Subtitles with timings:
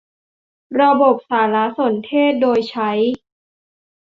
[0.81, 2.91] ระบบสารสนเทศโดยใช้